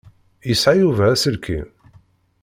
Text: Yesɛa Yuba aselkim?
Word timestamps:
Yesɛa 0.49 0.73
Yuba 0.79 1.05
aselkim? 1.13 1.67